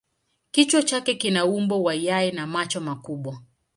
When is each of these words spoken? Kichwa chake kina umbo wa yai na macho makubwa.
Kichwa 0.51 0.83
chake 0.83 1.15
kina 1.15 1.45
umbo 1.45 1.83
wa 1.83 1.93
yai 1.95 2.31
na 2.31 2.47
macho 2.47 2.81
makubwa. 2.81 3.41